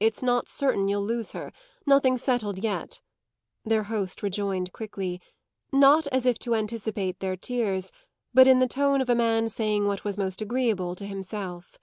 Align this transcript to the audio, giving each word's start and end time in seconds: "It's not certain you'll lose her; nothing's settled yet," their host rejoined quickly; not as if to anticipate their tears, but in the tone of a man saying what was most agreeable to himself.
"It's 0.00 0.20
not 0.20 0.48
certain 0.48 0.88
you'll 0.88 1.04
lose 1.04 1.30
her; 1.30 1.52
nothing's 1.86 2.24
settled 2.24 2.58
yet," 2.58 3.00
their 3.64 3.84
host 3.84 4.20
rejoined 4.20 4.72
quickly; 4.72 5.20
not 5.72 6.08
as 6.08 6.26
if 6.26 6.40
to 6.40 6.56
anticipate 6.56 7.20
their 7.20 7.36
tears, 7.36 7.92
but 8.34 8.48
in 8.48 8.58
the 8.58 8.66
tone 8.66 9.00
of 9.00 9.08
a 9.08 9.14
man 9.14 9.48
saying 9.48 9.86
what 9.86 10.02
was 10.02 10.18
most 10.18 10.42
agreeable 10.42 10.96
to 10.96 11.06
himself. 11.06 11.78